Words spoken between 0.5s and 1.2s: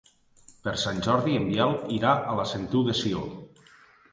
Per Sant